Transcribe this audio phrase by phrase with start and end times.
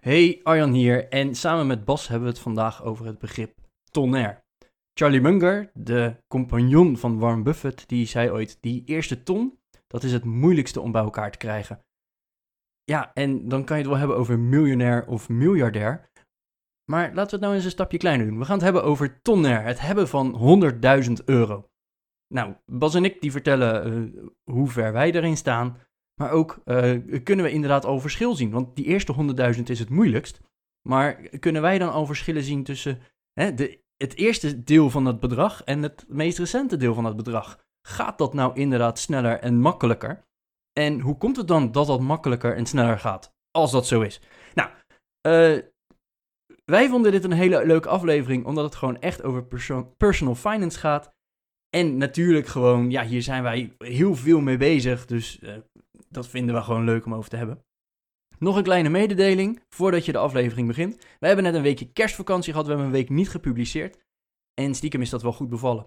[0.00, 3.58] Hey, Arjan hier en samen met Bas hebben we het vandaag over het begrip
[3.90, 4.44] tonair.
[4.94, 10.12] Charlie Munger, de compagnon van Warren Buffett, die zei ooit: die eerste ton, dat is
[10.12, 11.84] het moeilijkste om bij elkaar te krijgen.
[12.84, 16.10] Ja, en dan kan je het wel hebben over miljonair of miljardair.
[16.90, 18.38] Maar laten we het nou eens een stapje kleiner doen.
[18.38, 20.62] We gaan het hebben over tonair, het hebben van
[21.04, 21.68] 100.000 euro.
[22.34, 25.78] Nou, Bas en ik die vertellen uh, hoe ver wij erin staan.
[26.20, 28.50] Maar ook uh, kunnen we inderdaad al verschil zien.
[28.50, 29.14] Want die eerste
[29.56, 30.40] 100.000 is het moeilijkst.
[30.88, 32.98] Maar kunnen wij dan al verschillen zien tussen
[33.32, 37.16] hè, de, het eerste deel van het bedrag en het meest recente deel van het
[37.16, 37.64] bedrag?
[37.88, 40.24] Gaat dat nou inderdaad sneller en makkelijker?
[40.72, 43.34] En hoe komt het dan dat dat makkelijker en sneller gaat?
[43.50, 44.20] Als dat zo is.
[44.54, 44.70] Nou,
[45.26, 45.62] uh,
[46.64, 50.78] wij vonden dit een hele leuke aflevering, omdat het gewoon echt over perso personal finance
[50.78, 51.12] gaat.
[51.76, 55.06] En natuurlijk gewoon, ja, hier zijn wij heel veel mee bezig.
[55.06, 55.56] Dus uh,
[56.10, 57.64] dat vinden we gewoon leuk om over te hebben.
[58.38, 61.04] Nog een kleine mededeling voordat je de aflevering begint.
[61.18, 62.66] We hebben net een weekje kerstvakantie gehad.
[62.66, 63.98] We hebben een week niet gepubliceerd.
[64.54, 65.86] En stiekem is dat wel goed bevallen.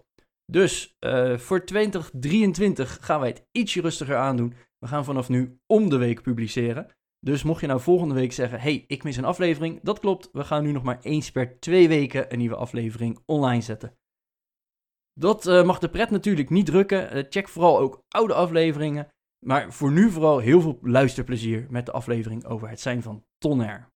[0.52, 4.54] Dus uh, voor 2023 gaan wij het ietsje rustiger aandoen.
[4.78, 6.88] We gaan vanaf nu om de week publiceren.
[7.20, 9.80] Dus mocht je nou volgende week zeggen: hey, ik mis een aflevering.
[9.82, 10.30] Dat klopt.
[10.32, 13.98] We gaan nu nog maar eens per twee weken een nieuwe aflevering online zetten.
[15.14, 17.18] Dat uh, mag de pret natuurlijk niet drukken.
[17.18, 19.08] Uh, check vooral ook oude afleveringen.
[19.44, 23.92] Maar voor nu vooral heel veel luisterplezier met de aflevering over het zijn van tonair.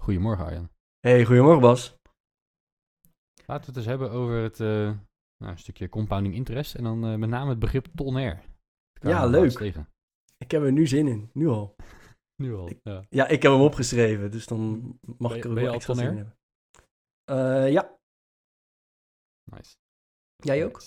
[0.00, 0.70] Goedemorgen Arjan.
[1.00, 1.96] Hey, goedemorgen Bas.
[3.46, 4.92] Laten we het eens hebben over het uh,
[5.36, 8.42] nou, stukje compounding interest en dan uh, met name het begrip tonair.
[8.92, 9.58] Ja, leuk.
[10.38, 11.76] Ik heb er nu zin in, nu al.
[12.42, 13.04] nu al, ik, ja.
[13.08, 13.28] ja.
[13.28, 14.82] ik heb hem opgeschreven, dus dan
[15.18, 16.36] mag ben, ik er ben wel je al extra zin in hebben.
[17.30, 18.00] Uh, ja,
[19.50, 19.76] Nice.
[20.44, 20.82] Jij ook?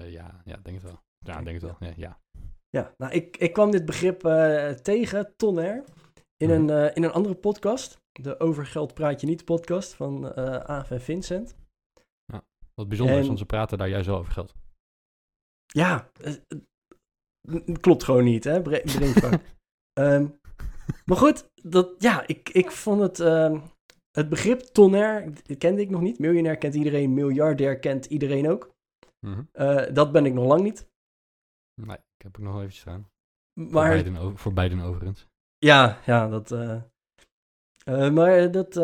[0.00, 1.00] Uh, ja, ja, denk het wel.
[1.18, 1.76] Ja, denk het wel.
[1.88, 2.20] Ja, ja.
[2.70, 5.84] Ja, nou, ik, ik kwam dit begrip uh, tegen, tonair,
[6.36, 6.68] in, Mhm.
[6.68, 8.00] een, uh, in een andere podcast.
[8.12, 10.34] De Over Geld Praat Je Niet podcast van
[10.66, 11.54] Aaf en Vincent.
[12.74, 14.54] Wat bijzonder is, want ze praten daar juist wel over geld.
[15.66, 18.62] Ja, eh, eh, klopt gewoon niet, hè?
[19.92, 20.28] Ehm,
[21.04, 23.60] maar goed, dat, ja, ik, ik vond het, ehm,
[24.10, 26.18] het begrip dat kende ik nog niet.
[26.18, 28.71] Miljonair kent iedereen, miljardair kent iedereen ook.
[29.26, 29.42] Mhm.
[29.52, 30.88] Eh, dat ben ik nog lang niet.
[31.82, 33.10] Nee, ik heb ook nog eventjes gedaan.
[33.54, 35.26] Voor, beiden, voor beiden overigens.
[35.58, 36.50] ja, ja, dat...
[36.52, 36.82] eh,
[37.84, 38.76] eh, maar dat,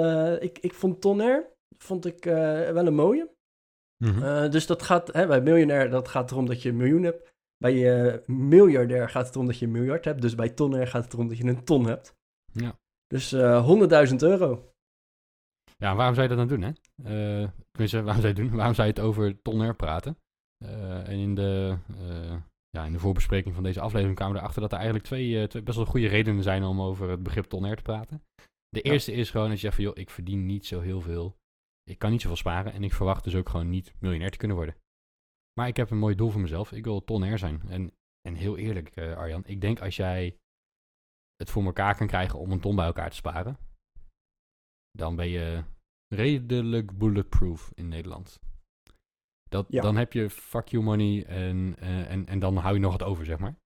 [0.43, 1.47] ik, ik vond tonair,
[1.79, 3.37] vond ik wel een mooie.
[4.05, 4.51] Mhm.
[4.51, 7.37] Dus dat gaat, hè, bij miljonair, dat gaat erom dat je een miljoen hebt.
[7.57, 10.21] Bij eh, miljardair gaat het erom dat je een miljard hebt.
[10.23, 12.17] Dus bij tonair gaat het erom dat je een ton hebt.
[12.53, 12.79] Ja.
[13.07, 14.73] Dus eh 100.000 euro.
[15.77, 16.73] Ja, waarom zou je dat dan doen, hè?
[17.71, 18.57] Tenminste, waarom zou je het doen?
[18.57, 20.19] Waarom zou je het over tonair praten?
[20.65, 22.37] Eh, en in de, eh,
[22.71, 25.49] ja, in de voorbespreking van deze aflevering kwamen we erachter dat er eigenlijk twee, eh,
[25.49, 28.23] twee best wel goede redenen zijn om over het begrip tonair te praten.
[28.69, 28.91] De Ja.
[28.93, 31.37] eerste is gewoon als je zegt van, joh, ik verdien niet zo heel veel.
[31.83, 34.57] Ik kan niet zoveel sparen en ik verwacht dus ook gewoon niet miljonair te kunnen
[34.57, 34.77] worden.
[35.53, 36.73] Maar ik heb een mooi doel voor mezelf.
[36.73, 37.63] Ik wil tonair zijn.
[37.69, 40.37] En, en heel eerlijk, Arjan, ik denk als jij
[41.37, 43.59] het voor elkaar kan krijgen om een ton bij elkaar te sparen,
[44.91, 45.65] dan ben je
[46.15, 48.41] redelijk bulletproof in Nederland.
[49.49, 49.83] Dat, Ja.
[49.83, 53.03] Dan heb je fuck you money en, eh, en, en dan hou je nog wat
[53.03, 53.57] over, zeg maar.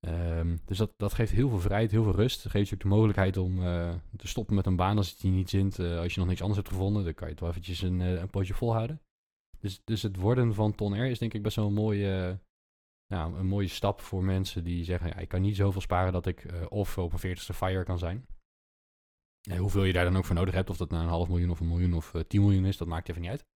[0.00, 2.42] Ehm, dus dat, dat geeft heel veel vrijheid, heel veel rust.
[2.42, 5.20] Het geeft je ook de mogelijkheid om eh, te stoppen met een baan als het
[5.20, 5.78] je niet zint.
[5.78, 8.00] Eh, als je nog niks anders hebt gevonden, dan kan je het wel eventjes een,
[8.00, 9.00] een pootje volhouden.
[9.60, 12.40] Dus, dus het worden van tonair is denk ik best wel een mooie,
[13.06, 15.08] ja, een mooie stap voor mensen die zeggen...
[15.08, 18.26] Ja, ik kan niet zoveel sparen dat ik of op een 40ste fire kan zijn.
[19.56, 21.60] Hoeveel je daar dan ook voor nodig hebt, of dat nou een half miljoen of
[21.60, 23.46] een miljoen of eh, 10 miljoen is, dat maakt even niet uit.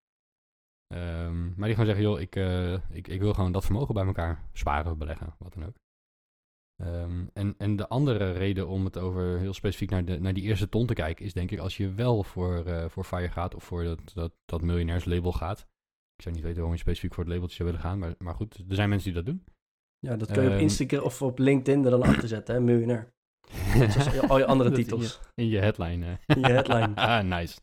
[0.93, 4.05] Ehm, maar die gewoon zeggen, joh, ik, eh, ik, ik wil gewoon dat vermogen bij
[4.06, 5.75] elkaar sparen, beleggen, wat dan ook.
[6.83, 10.43] Ehm, en, en de andere reden om het over heel specifiek naar, de, naar die
[10.43, 13.55] eerste ton te kijken, is denk ik als je wel voor, eh, voor FIRE gaat
[13.55, 15.59] of voor dat, dat, dat miljonairslabel gaat.
[16.17, 18.35] Ik zou niet weten waarom je specifiek voor het labeltje zou willen gaan, maar, maar
[18.35, 19.44] goed, er zijn mensen die dat doen.
[19.99, 20.62] Ja, dat kun je op Ehm.
[20.62, 22.61] Instagram of op LinkedIn er dan achter zetten, hè?
[22.61, 23.12] Miljonair.
[23.91, 25.21] Zoals al je andere Dat in titels.
[25.35, 26.19] je- In je headline.
[26.27, 26.94] In je headline.
[27.09, 27.59] ah, nice.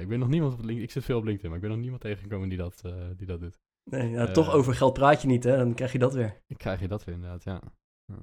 [0.00, 0.82] Ik ben nog niemand op LinkedIn.
[0.84, 3.26] Ik zit veel op LinkedIn, maar ik ben nog niemand tegengekomen die dat, eh, die
[3.26, 3.60] dat doet.
[3.90, 4.30] Nee, Eh.
[4.32, 5.56] toch over geld praat je niet, hè?
[5.56, 6.40] Dan krijg je dat weer.
[6.46, 7.62] Ik krijg je dat weer inderdaad, ja.
[8.04, 8.18] Ja.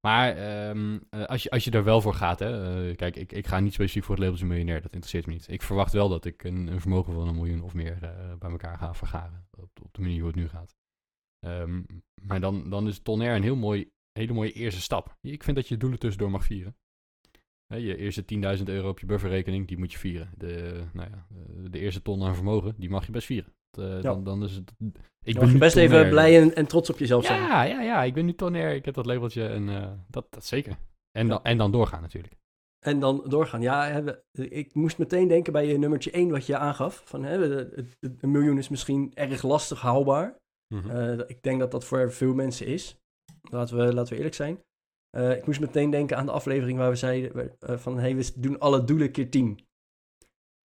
[0.00, 3.46] Maar ehm, eh, als, je, als je er wel voor gaat, hè, kijk, ik, ik
[3.46, 5.48] ga niet specifiek voor het labeltje miljonair, dat interesseert me niet.
[5.48, 7.98] Ik verwacht wel dat ik een, een vermogen van een miljoen of meer
[8.38, 10.76] bij elkaar ga vergaren, op, op de manier hoe het nu gaat.
[11.46, 11.82] Ehm,
[12.22, 15.16] maar dan, dan is Tonair een heel mooi, hele mooie eerste stap.
[15.20, 16.76] Ik vind dat je doelen tussendoor mag vieren.
[17.80, 18.24] Je eerste
[18.58, 20.30] 10.000 euro op je bufferrekening, die moet je vieren.
[20.36, 21.26] De, nou ja,
[21.70, 23.52] de eerste ton aan vermogen, die mag je best vieren.
[23.78, 24.72] Uh, dan, dan is het.
[25.22, 25.92] Ik ben best tonair.
[25.92, 27.40] even blij en, en, trots op jezelf zijn.
[27.40, 28.02] Ja, ja, ja.
[28.02, 28.74] Ik ben nu tonair.
[28.74, 30.76] Ik heb dat labeltje en uh, dat, dat zeker.
[31.12, 31.32] En, ja.
[31.32, 32.34] dan, en dan doorgaan natuurlijk.
[32.84, 33.60] En dan doorgaan.
[33.62, 37.02] Ja, ik moest meteen denken bij je nummertje 1 wat je aangaf.
[37.04, 37.66] Van, hè,
[38.00, 40.36] een miljoen is misschien erg lastig haalbaar.
[40.74, 40.90] Mm -hmm.
[40.90, 42.98] uh, ik denk dat dat voor veel mensen is.
[43.50, 44.58] Laten we, laten we eerlijk zijn.
[45.14, 47.98] Ik moest meteen denken aan de aflevering waar we zeiden van...
[47.98, 49.66] Hey, we doen alle doelen keer 10.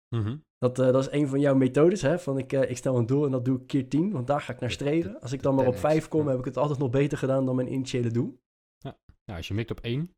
[0.10, 0.44] Mm -hmm.
[0.58, 2.20] Dat, uh, dat is een van jouw methodes, hè?
[2.20, 4.54] Van ik, ik stel een doel en dat doe ik keer 10, want daar ga
[4.54, 5.20] ik naar streven.
[5.20, 7.56] Als ik dan maar op 5 kom, heb ik het altijd nog beter gedaan dan
[7.56, 8.42] mijn initiële doel.
[8.78, 10.16] Ja, ja als je mikt op 1,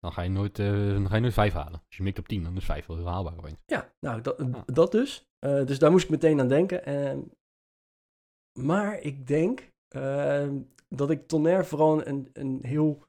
[0.00, 1.82] dan ga je nooit, dan ga je nooit 5 halen.
[1.86, 3.58] Als je mikt op 10, dan is 5 wel heel haalbaar opeens.
[3.66, 5.28] Ja, nou, dat, dat dus.
[5.38, 6.84] dus daar moest ik meteen aan denken.
[6.84, 7.20] Ehm,
[8.60, 13.07] maar ik denk ehm, dat ik Tonnerre vooral een, een heel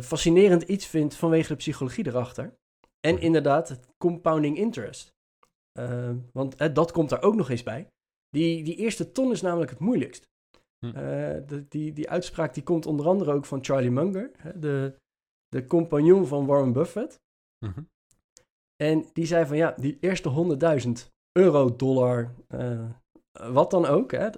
[0.00, 2.54] fascinerend iets vind vanwege de psychologie erachter.
[3.00, 5.14] En inderdaad, het compounding interest.
[5.78, 7.88] Uh, want uh, dat komt daar ook nog eens bij.
[8.28, 10.28] Die, die eerste ton is namelijk het moeilijkst.
[10.78, 10.86] Hm.
[10.86, 10.92] Uh,
[11.46, 14.96] de, die, die uitspraak die komt onder andere ook van Charlie Munger, hè, de,
[15.48, 17.20] de compagnon van Warren Buffett.
[17.58, 17.76] -huh.
[18.76, 22.34] En die zei van ja, die eerste 100.000 euro, dollar,
[23.32, 24.30] wat dan ook, hè,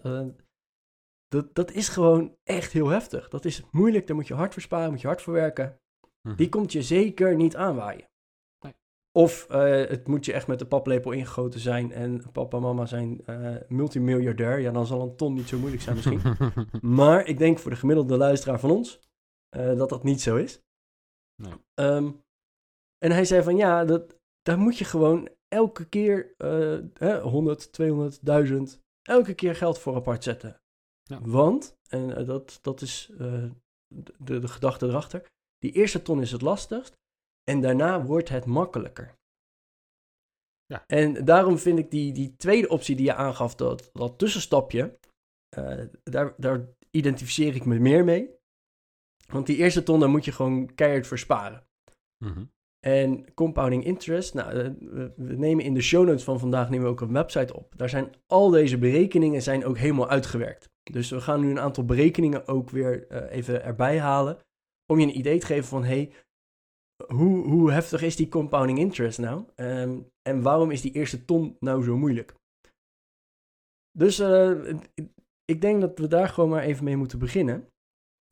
[1.34, 3.28] dat, dat is gewoon echt heel heftig.
[3.28, 5.80] Dat is moeilijk, daar moet je hard voor sparen, moet je hard voor werken.
[6.22, 6.36] -huh.
[6.36, 8.08] Die komt je zeker niet aanwaaien.
[9.16, 9.56] Of uh,
[9.88, 13.56] het moet je echt met de paplepel ingegoten zijn en papa en mama zijn uh,
[13.68, 14.58] multimiljardair.
[14.58, 16.20] Ja, dan zal een ton niet zo moeilijk zijn misschien.
[17.00, 19.00] maar ik denk voor de gemiddelde luisteraar van ons
[19.56, 20.62] uh, dat dat niet zo is.
[21.42, 21.52] Nee.
[21.74, 22.22] Um,
[22.98, 26.34] en hij zei van ja, dat, daar moet je gewoon elke keer
[26.94, 30.62] hè, 100, 200, 1000, elke keer geld voor apart zetten.
[31.04, 31.20] Ja.
[31.20, 33.58] Want, en dat, dat is de,
[34.18, 36.96] de gedachte erachter, die eerste ton is het lastigst.
[37.50, 39.14] En daarna wordt het makkelijker.
[40.66, 40.84] Ja.
[40.86, 44.98] En daarom vind ik die, die tweede optie die je aangaf, dat, dat tussenstapje,
[45.58, 48.34] uh, daar, daar identificeer ik me meer mee.
[49.26, 51.66] Want die eerste ton, daar moet je gewoon keihard voor sparen.
[52.24, 52.52] Mm -hmm.
[52.84, 54.68] En compounding interest, nou, uh,
[55.16, 57.72] we nemen in de show notes van vandaag nemen we ook een website op.
[57.76, 60.70] Daar zijn al deze berekeningen zijn ook helemaal uitgewerkt.
[60.82, 64.38] Dus we gaan nu een aantal berekeningen ook weer uh, even erbij halen.
[64.92, 66.12] Om je een idee te geven van, hey,
[67.06, 69.44] hoe, hoe heftig is die compounding interest nou?
[69.56, 72.34] Um, en waarom is die eerste ton nou zo moeilijk?
[73.98, 74.74] Dus uh,
[75.44, 77.68] ik denk dat we daar gewoon maar even mee moeten beginnen.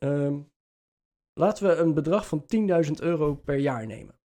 [0.02, 0.50] Um,
[1.32, 2.44] laten we een bedrag van
[2.86, 4.20] 10.000 euro per jaar nemen.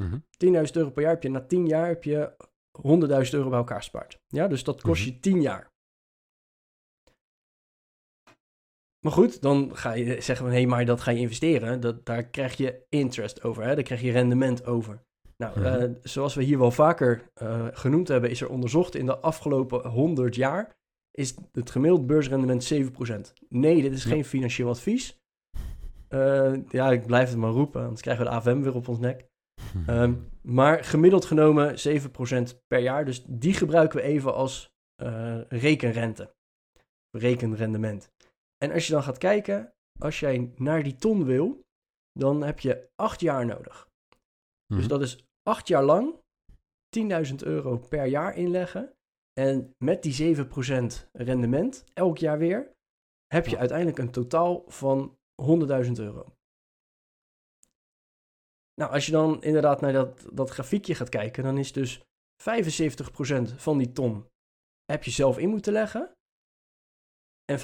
[0.00, 0.24] Mm -hmm.
[0.66, 2.36] 10.000 euro per jaar heb je na 10 jaar heb je
[3.26, 4.18] 100.000 euro bij elkaar gespaard.
[4.26, 5.14] Ja, dus dat kost mm -hmm.
[5.14, 5.74] je 10 jaar.
[9.04, 11.80] Maar goed, dan ga je zeggen van hé, hey, maar dat ga je investeren.
[11.80, 13.74] Dat, daar krijg je interest over, hè?
[13.74, 15.04] daar krijg je rendement over.
[15.36, 19.18] Nou, uh, zoals we hier wel vaker uh, genoemd hebben, is er onderzocht in de
[19.18, 20.76] afgelopen 100 jaar
[21.10, 22.76] is het gemiddeld beursrendement 7%.
[23.48, 24.10] Nee, dit is ja.
[24.10, 25.20] geen financieel advies.
[26.08, 28.98] Uh, ja, ik blijf het maar roepen, anders krijgen we de AFM weer op ons
[28.98, 29.26] nek.
[29.88, 31.74] Um, maar gemiddeld genomen
[32.54, 33.04] 7% per jaar.
[33.04, 34.70] Dus die gebruiken we even als
[35.48, 36.34] rekenrente.
[37.10, 38.10] Rekenrendement.
[38.58, 41.64] En als je dan gaat kijken, als jij naar die ton wil,
[42.12, 43.88] dan heb je acht jaar nodig.
[44.66, 44.88] Dus mhm.
[44.88, 46.14] dat is acht jaar lang
[46.98, 48.92] 10.000 euro per jaar inleggen.
[49.32, 50.48] En met die 7%
[51.12, 52.72] rendement, elk jaar weer,
[53.26, 56.35] heb je uiteindelijk een totaal van 100.000 euro.
[58.80, 62.02] Nou, als je dan inderdaad naar dat, dat grafiekje gaat kijken, dan is dus 75%
[63.56, 64.26] van die ton
[64.84, 66.12] heb je zelf in moeten leggen.
[67.44, 67.58] En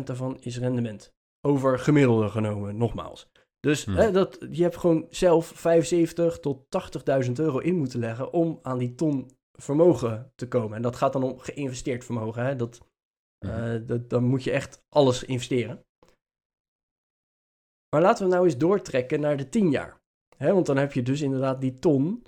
[0.00, 1.12] 25% daarvan is rendement.
[1.46, 3.28] Over gemiddelde genomen, nogmaals.
[3.60, 3.94] Dus hmm.
[3.94, 6.64] hè, dat, je hebt gewoon zelf 75 tot
[7.26, 10.76] 80.000 euro in moeten leggen om aan die ton vermogen te komen.
[10.76, 12.44] En dat gaat dan om geïnvesteerd vermogen.
[12.44, 12.56] Hè?
[12.56, 12.80] Dat,
[13.38, 13.50] hmm.
[13.50, 15.82] uh, dat, dan moet je echt alles investeren.
[17.94, 19.97] Maar laten we nou eens doortrekken naar de 10 jaar.
[20.38, 22.22] Hè, want dan heb je dus inderdaad die ton,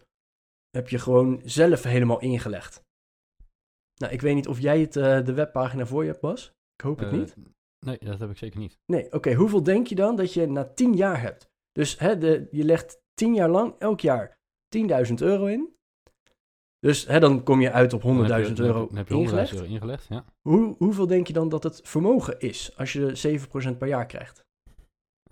[0.70, 2.82] heb je gewoon zelf helemaal ingelegd.
[3.94, 6.52] Nou, ik weet niet of jij het, uh, de webpagina voor je hebt, Bas.
[6.74, 7.36] Ik hoop het uh, niet.
[7.86, 8.78] Nee, dat heb ik zeker niet.
[8.86, 9.16] Nee, oké.
[9.16, 11.50] Okay, hoeveel denk je dan dat je na 10 jaar hebt?
[11.72, 14.38] Dus hè, de, je legt 10 jaar lang elk jaar
[15.08, 15.74] 10.000 euro in.
[16.78, 19.52] Dus hè, dan kom je uit op 100.000 euro dan heb je 100.000 ingelegd.
[19.52, 20.06] euro ingelegd.
[20.08, 20.24] Ja.
[20.40, 23.38] Hoe, hoeveel denk je dan dat het vermogen is als je
[23.74, 24.44] 7% per jaar krijgt?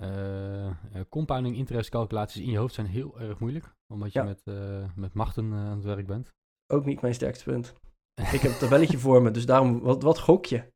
[0.01, 0.75] Eh, eh,
[1.09, 3.75] compounding interest calculaties in je hoofd zijn heel erg moeilijk.
[3.93, 4.25] Omdat je Ja.
[4.25, 6.33] met, eh, met machten aan het werk bent.
[6.73, 7.75] Ook niet mijn sterkste punt.
[8.35, 10.73] Ik heb een tabelletje voor me, dus daarom, wat, wat gok je?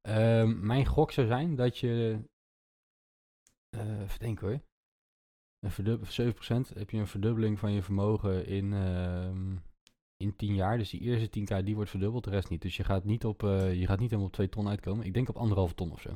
[0.00, 2.20] Ehm, mijn gok zou zijn dat je...
[3.76, 4.60] even denken hoor.
[5.58, 9.56] Een verdub- 7% heb je een verdubbeling van je vermogen in, ehm,
[10.16, 10.78] in 10 jaar.
[10.78, 12.62] Dus die eerste 10k die wordt verdubbeld, de rest niet.
[12.62, 15.06] Dus je gaat niet, op, je gaat niet helemaal op 2 ton uitkomen.
[15.06, 16.14] Ik denk op anderhalve ton of zo.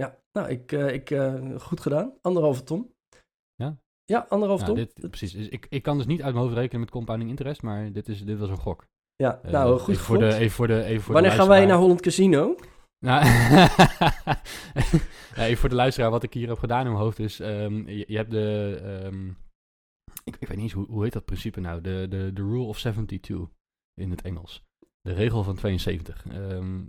[0.00, 2.12] Ja, nou, ik, eh, ik, eh, goed gedaan.
[2.22, 2.94] Anderhalve ton.
[3.54, 3.76] Ja?
[4.04, 4.76] Ja, anderhalve Ja, ton.
[4.76, 5.32] dit, precies.
[5.32, 8.08] Dus ik, ik kan dus niet uit mijn hoofd rekenen met compounding interest, maar dit,
[8.08, 8.86] is, dit was een gok.
[9.16, 11.48] Ja, Eh, nou, goed even voor, de, even voor de even voor Wanneer de gaan
[11.48, 11.76] wij naar.
[11.76, 12.56] Holland Casino?
[13.04, 13.24] Nou,
[15.34, 17.88] ja, even voor de luisteraar, wat ik hier heb gedaan in mijn hoofd is, ehm,
[17.88, 19.28] je, je hebt de, ehm,
[20.24, 21.80] ik, ik weet niet eens, hoe, hoe heet dat principe nou?
[21.80, 23.48] De, de, de rule of 72
[23.94, 24.64] in het Engels.
[25.00, 26.26] De regel van 72.
[26.26, 26.80] Ehm,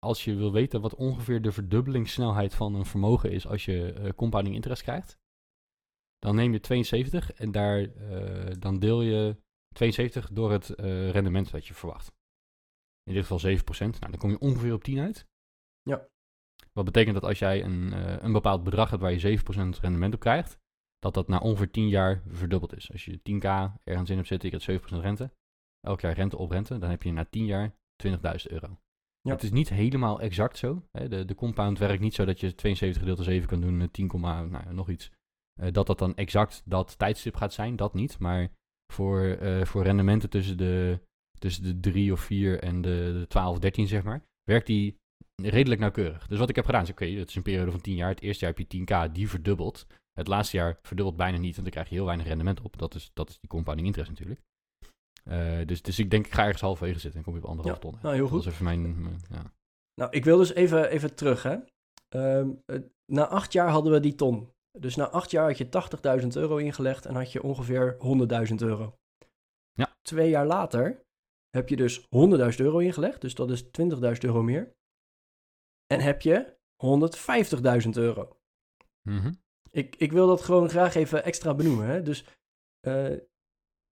[0.00, 4.12] als je wil weten wat ongeveer de verdubbelingssnelheid van een vermogen is als je eh,
[4.12, 5.18] compounding interest krijgt,
[6.18, 9.36] dan neem je 72 en daar, eh, dan deel je
[9.74, 12.12] 72 door het eh, rendement dat je verwacht.
[13.02, 14.00] In dit geval 7%.
[14.00, 15.26] Nou, dan kom je ongeveer op 10 uit.
[15.82, 16.08] Ja.
[16.72, 17.92] Wat betekent dat als jij een,
[18.24, 20.58] een bepaald bedrag hebt waar je 7% rendement op krijgt,
[20.98, 22.92] dat dat na ongeveer 10 jaar verdubbeld is.
[22.92, 25.32] Als je 10k ergens in hebt zitten, je hebt 7% rente,
[25.80, 27.74] elk jaar rente op rente, dan heb je na 10 jaar
[28.06, 28.12] 20.000
[28.46, 28.78] euro.
[29.22, 29.32] Ja.
[29.32, 30.82] Het is niet helemaal exact zo.
[30.92, 31.08] Hè?
[31.08, 33.88] De, de compound werkt niet zo dat je 72 gedeeld door 7 kan doen, eh,
[33.88, 35.10] 10, nou, nog iets.
[35.60, 38.18] Eh, dat dat dan exact dat tijdstip gaat zijn, dat niet.
[38.18, 38.50] Maar
[38.92, 41.00] voor, eh, voor rendementen tussen de,
[41.38, 44.96] tussen de 3 of 4 en de, de 12 of 13, zeg maar, werkt die
[45.42, 46.26] redelijk nauwkeurig.
[46.26, 48.08] Dus wat ik heb gedaan is, oké, het is een periode van 10 jaar.
[48.08, 49.86] Het eerste jaar heb je 10k, die verdubbelt.
[50.12, 52.78] Het laatste jaar verdubbelt bijna niet, want dan krijg je heel weinig rendement op.
[52.78, 54.40] Dat is, dat is die compounding interest natuurlijk.
[55.24, 57.76] Eh, dus, dus ik denk, ik ga ergens halverwege zitten en kom je op anderhalf
[57.76, 57.98] Ja, ton.
[58.02, 58.40] nou, heel Dat goed.
[58.46, 59.52] is even mijn, mijn- ja.
[59.94, 61.56] Nou, ik wil dus even, even terug, hè.
[62.08, 62.80] Ehm, eh,
[63.12, 64.52] na acht jaar hadden we die ton.
[64.78, 68.94] Dus na acht jaar had je 80.000 euro ingelegd en had je ongeveer 100.000 euro.
[69.72, 69.96] Ja.
[70.02, 71.02] Twee jaar later
[71.50, 74.72] heb je dus 100.000 euro ingelegd, dus dat is 20.000 euro meer.
[75.86, 78.36] En heb je 150.000 euro.
[79.08, 79.32] Mhm.
[79.70, 81.86] Ik, ik wil dat gewoon graag even extra benoemen.
[81.86, 82.02] Hè?
[82.02, 82.24] Dus
[82.80, 83.16] eh,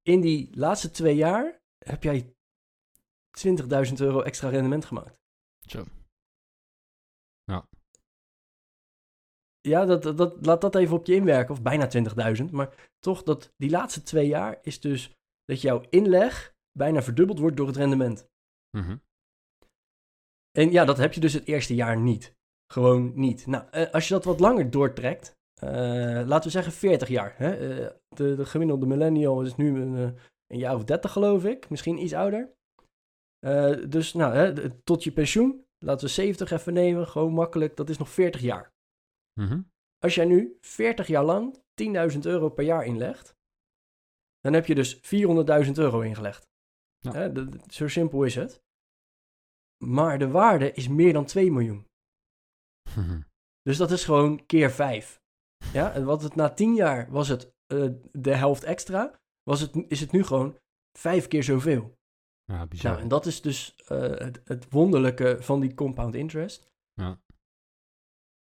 [0.08, 2.36] in die laatste twee jaar heb jij
[3.32, 5.20] 20.000 euro extra rendement gemaakt.
[5.60, 5.86] Zo.
[9.60, 11.90] Ja, dat, dat, dat- laat dat even op je inwerken, of bijna
[12.46, 12.52] 20.000.
[12.52, 17.58] Maar toch, dat, die laatste twee jaar is dus dat jouw inleg bijna verdubbeld wordt
[17.58, 18.30] door het rendement.
[18.78, 18.98] Mhm.
[20.52, 22.36] En ja, dat heb je dus het eerste jaar niet.
[22.72, 23.46] Gewoon niet.
[23.46, 27.38] Nou, eh, als je dat wat langer doortrekt, eh, laten we zeggen 40 jaar.
[27.38, 27.52] Hè?
[27.52, 31.70] Eh, de, de gemiddelde millennial is nu een, eh, een jaar of 30, geloof ik.
[31.70, 32.56] Misschien iets ouder.
[33.90, 37.08] Dus nou, hè, tot je pensioen, laten we 70 even nemen.
[37.08, 38.74] Gewoon makkelijk, dat is nog 40 jaar.
[39.40, 39.62] Mhm.
[39.98, 43.36] Als jij nu 40 jaar lang 10.000 euro per jaar inlegt,
[44.40, 46.48] dan heb je dus 400.000 euro ingelegd.
[47.00, 47.12] Ja.
[47.12, 47.32] Hè,
[47.68, 48.62] zo simpel is het.
[49.84, 51.88] Maar de waarde is meer dan 2 miljoen.
[52.96, 53.22] Mhm.
[53.62, 55.22] Dus dat is gewoon keer 5.
[55.74, 59.86] Ja, en wat het na 10 jaar was het eh, de helft extra, was het,
[59.88, 60.58] is het nu gewoon
[60.98, 61.98] 5 keer zoveel.
[62.44, 62.92] Ja, bizar.
[62.92, 66.70] Nou, en dat is dus eh, het, het wonderlijke van die compound interest.
[66.94, 67.22] Ja.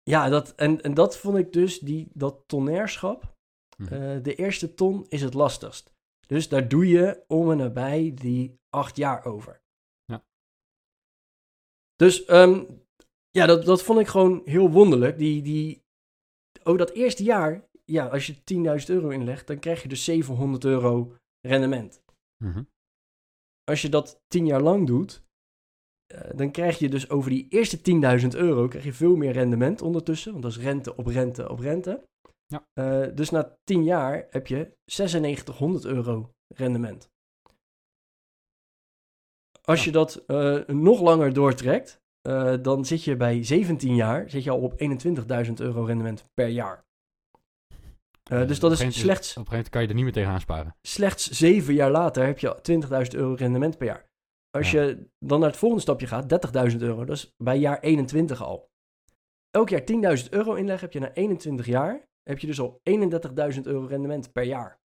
[0.04, 3.36] Ja, dat, en, en dat vond ik dus, die, dat tonairschap.
[3.78, 3.94] Mhm.
[3.94, 5.94] eh, de eerste ton is het lastigst.
[6.28, 9.62] Dus daar doe je om en nabij die acht jaar over.
[10.06, 10.26] Ja.
[11.96, 12.64] Dus ehm,
[13.30, 15.18] ja, dat, dat vond ik gewoon heel wonderlijk.
[15.18, 15.85] Die, die,
[16.70, 18.36] oh, dat eerste jaar, ja, als je
[18.80, 21.16] 10.000 euro inlegt, dan krijg je dus 700 euro
[21.48, 22.04] rendement
[22.44, 22.64] Mhm.
[23.64, 25.24] als je dat tien jaar lang doet,
[26.14, 29.82] eh, dan krijg je dus over die eerste 10.000 euro krijg je veel meer rendement
[29.82, 30.32] ondertussen.
[30.32, 32.04] Want dat is rente op rente op rente.
[32.46, 32.68] Ja.
[32.74, 37.10] Eh, dus na 10 jaar heb je 9600 euro rendement.
[39.62, 39.86] Als Ja.
[39.86, 44.50] je dat eh, nog langer doortrekt, eh, dan zit je bij 17 jaar zit je
[44.52, 44.74] al op
[45.48, 46.84] 21.000 euro rendement per jaar.
[48.24, 50.14] Eh, dus dat is gegeven slechts Op een gegeven moment kan je er niet meer
[50.14, 50.76] tegenaan sparen.
[50.82, 54.10] slechts zeven jaar later heb je 20.000 euro rendement per jaar.
[54.50, 54.82] Als Ja.
[54.82, 58.70] je dan naar het volgende stapje gaat, 30.000 euro, dat is bij jaar 21 al.
[59.52, 63.62] Elk jaar 10.000 euro inleg heb je na 21 jaar, heb je dus al 31.000
[63.68, 64.80] euro rendement per jaar.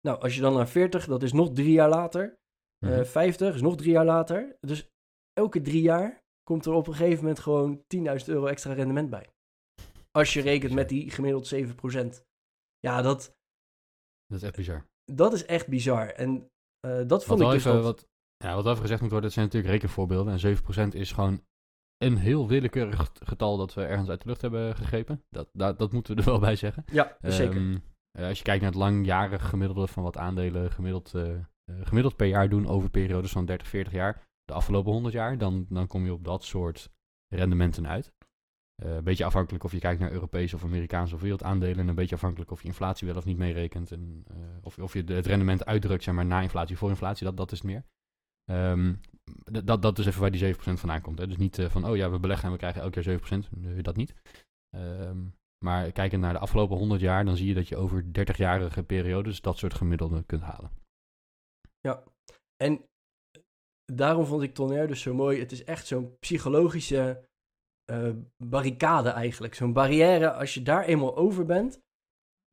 [0.00, 2.38] Nou, als je dan naar 40, dat is nog drie jaar later.
[2.78, 3.04] Eh, Mhm.
[3.04, 4.56] 50 is nog drie jaar later.
[4.60, 4.88] Dus
[5.32, 6.19] elke drie jaar
[6.50, 9.26] komt er op een gegeven moment gewoon 10.000 euro extra rendement bij.
[10.10, 12.24] Als je rekent met die gemiddeld 7%.
[12.78, 13.36] Ja, dat,
[14.26, 14.86] Dat is echt bizar.
[15.04, 16.08] dat is echt bizar.
[16.08, 19.00] En eh, dat Wat vond wel, ik dus even, dat- wat, ja, wat even gezegd
[19.00, 20.32] moet worden, dat zijn natuurlijk rekenvoorbeelden.
[20.32, 21.44] En 7% is gewoon
[21.98, 25.24] een heel willekeurig getal dat we ergens uit de lucht hebben gegrepen.
[25.28, 26.84] Dat, dat, dat moeten we er wel bij zeggen.
[26.92, 27.56] Ja, zeker.
[27.56, 27.76] Ehm,
[28.18, 31.38] eh, als je kijkt naar het langjarige gemiddelde van wat aandelen gemiddeld, eh,
[31.82, 35.66] gemiddeld per jaar doen over periodes van 30, 40 jaar, de afgelopen 100 jaar, dan,
[35.68, 36.90] dan kom je op dat soort
[37.34, 38.12] rendementen uit.
[38.82, 41.78] Eh, een beetje afhankelijk of je kijkt naar Europese of Amerikaanse of wereldaandelen.
[41.78, 43.92] En een beetje afhankelijk of je inflatie wel of niet meerekent.
[43.92, 47.26] En eh, of, of je het rendement uitdrukt, zeg maar, na inflatie, voor inflatie.
[47.26, 47.84] Dat, dat is het meer.
[48.44, 48.94] Ehm,
[49.64, 51.18] dat, dat is even waar die 7% vandaan komt.
[51.18, 51.26] Hè.
[51.26, 53.50] Dus niet eh, van, oh ja, we beleggen en we krijgen elk jaar 7%.
[53.50, 54.14] Nee, dat niet.
[54.76, 55.26] Ehm,
[55.64, 59.40] maar kijkend naar de afgelopen 100 jaar, dan zie je dat je over 30-jarige periodes
[59.40, 60.70] dat soort gemiddelden kunt halen.
[62.56, 62.89] En
[63.92, 65.38] daarom vond ik Tonnerre dus zo mooi.
[65.38, 67.28] Het is echt zo'n psychologische
[67.84, 68.10] eh,
[68.44, 69.54] barricade eigenlijk.
[69.54, 71.80] Zo'n barrière, als je daar eenmaal over bent,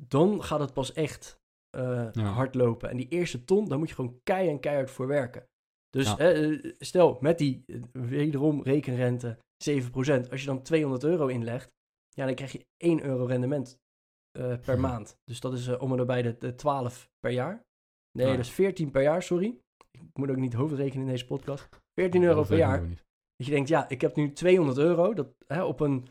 [0.08, 1.40] dan gaat het pas echt
[1.72, 2.12] Ja.
[2.22, 2.90] hard lopen.
[2.90, 5.48] En die eerste ton, daar moet je gewoon keihard en keihard voor werken.
[5.90, 6.18] Dus Ja.
[6.18, 11.72] eh, stel, met die wederom rekenrente 7%, als je dan 200 euro inlegt,
[12.10, 13.78] ja, dan krijg je 1 euro rendement
[14.32, 14.80] per Hm.
[14.82, 15.18] maand.
[15.24, 17.66] Dus dat is om en nabij de, de 12 per jaar.
[18.12, 18.36] Nee, Ja.
[18.36, 19.60] dat is 14 per jaar, sorry.
[20.02, 21.70] Ik moet ook niet hoofdrekenen in deze podcast.
[21.94, 22.80] 14 euro per jaar.
[23.36, 25.14] Dat je denkt, ja, ik heb nu 200 euro.
[25.14, 26.08] Dat, hè, op, een,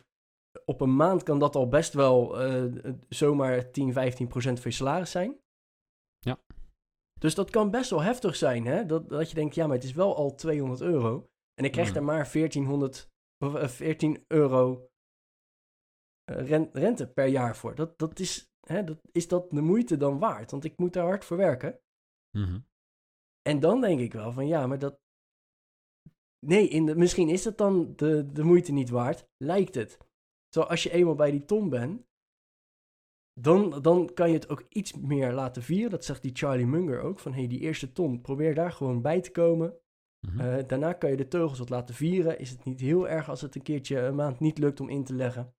[0.64, 2.64] op een maand kan dat al best wel eh,
[3.08, 5.38] zomaar 10, 15 procent van je salaris zijn.
[6.18, 6.38] Ja.
[7.20, 8.86] Dus dat kan best wel heftig zijn, hè?
[8.86, 11.28] Dat, dat je denkt, ja, maar het is wel al 200 euro.
[11.54, 11.94] En ik krijg Mm.
[11.94, 13.10] daar maar 1400,
[13.44, 14.88] of, eh, 14 euro
[16.24, 17.74] eh, ren- rente per jaar voor.
[17.74, 20.50] Dat, dat is, hè, dat, is dat de moeite dan waard?
[20.50, 21.80] Want ik moet daar hard voor werken.
[22.38, 22.58] Mhm.
[23.46, 25.00] En dan denk ik wel van ja, maar dat.
[26.46, 29.98] Nee, in de, misschien is het dan de, de moeite niet waard, lijkt het.
[30.48, 32.06] Zo als je eenmaal bij die ton bent,
[33.40, 35.90] dan, dan kan je het ook iets meer laten vieren.
[35.90, 37.18] Dat zegt die Charlie Munger ook.
[37.18, 39.78] Van hey, die eerste ton, probeer daar gewoon bij te komen.
[40.26, 40.40] Mhm.
[40.40, 42.38] Eh, daarna kan je de teugels wat laten vieren.
[42.38, 45.04] Is het niet heel erg als het een keertje een maand niet lukt om in
[45.04, 45.54] te leggen.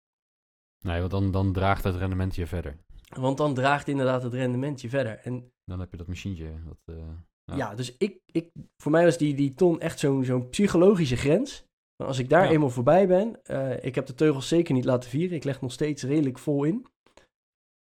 [0.86, 2.86] Nee, want dan, dan draagt het rendement je verder.
[3.15, 5.17] Want dan draagt inderdaad het rendement je verder.
[5.17, 6.63] En Dan heb je dat machientje.
[6.65, 7.10] Dat, eh,
[7.51, 7.75] Ja, Ja.
[7.75, 11.65] dus ik, ik, voor mij was die, die ton echt zo'n zo'n psychologische grens.
[11.97, 12.49] Maar als ik daar Ja.
[12.51, 15.36] eenmaal voorbij ben, eh, ik heb de teugels zeker niet laten vieren.
[15.38, 16.86] Ik leg nog steeds redelijk vol in.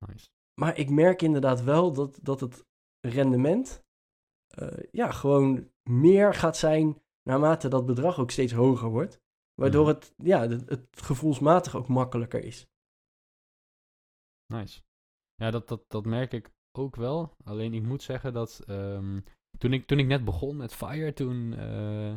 [0.07, 0.29] nice.
[0.61, 2.64] Maar ik merk inderdaad wel dat, dat het
[3.01, 3.83] rendement
[4.49, 9.21] eh, ja, gewoon meer gaat zijn naarmate dat bedrag ook steeds hoger wordt.
[9.55, 9.94] Waardoor Mhm.
[9.94, 12.66] het, ja, het, het gevoelsmatig ook makkelijker is.
[14.47, 14.81] Nice.
[15.35, 17.35] Ja, dat, dat, dat merk ik ook wel.
[17.44, 19.21] Alleen ik moet zeggen dat ehm,
[19.59, 22.14] toen, ik, toen ik net begon met Fire, toen, eh,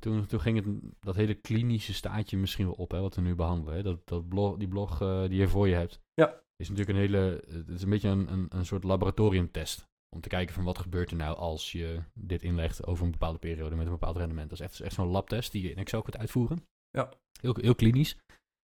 [0.00, 0.66] toen, toen ging het
[1.00, 3.74] dat hele klinische staatje misschien wel op, hè, wat we nu behandelen.
[3.74, 3.82] Hè.
[3.82, 6.40] Dat, dat blog, die blog eh, die je voor je hebt, Ja.
[6.56, 9.92] is natuurlijk een hele, het is een beetje een, een, een soort laboratoriumtest.
[10.08, 13.38] Om te kijken van wat gebeurt er nou als je dit inlegt over een bepaalde
[13.38, 14.50] periode met een bepaald rendement.
[14.50, 16.66] Dat is echt, echt zo'n labtest die je in Excel kunt uitvoeren.
[16.90, 17.12] Ja.
[17.40, 18.16] Heel, heel klinisch.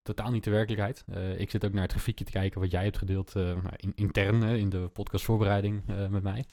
[0.01, 1.03] Totaal niet de werkelijkheid.
[1.07, 3.91] Eh, ik zit ook naar het grafiekje te kijken wat jij hebt gedeeld nou, in,
[3.95, 6.45] intern in de podcastvoorbereiding met mij.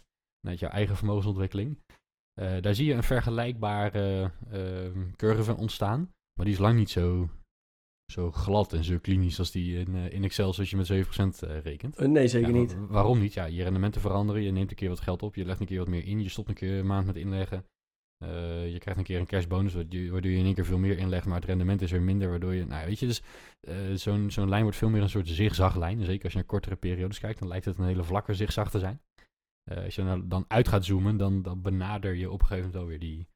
[0.47, 1.79] Met jouw eigen vermogensontwikkeling.
[2.41, 6.01] Eh, daar zie je een vergelijkbare eh, curve ontstaan.
[6.35, 7.29] Maar die is lang niet zo,
[8.13, 11.43] zo glad en zo klinisch als die in, eh, in Excel zoals je met 7%
[11.43, 11.99] eh, rekent.
[11.99, 12.75] Nee, zeker Ja, niet.
[12.75, 13.33] wa- waarom niet?
[13.35, 14.43] Ja, je rendementen veranderen.
[14.43, 15.35] Je neemt een keer wat geld op.
[15.35, 16.23] Je legt een keer wat meer in.
[16.23, 17.65] Je stopt een keer een maand met inleggen.
[18.69, 21.37] Je krijgt een keer een cashbonus, waardoor je in één keer veel meer inlegt, maar
[21.37, 23.23] het rendement is weer minder, waardoor je, nou weet je, dus
[24.03, 26.05] zo'n zo'n lijn wordt veel meer een soort zigzaglijn.
[26.05, 28.79] Zeker als je naar kortere periodes kijkt, dan lijkt het een hele vlakke zigzag te
[28.79, 29.01] zijn.
[29.71, 32.83] Eh, als je dan uit gaat zoomen, dan, dan benader je op een gegeven moment
[32.83, 33.29] alweer die,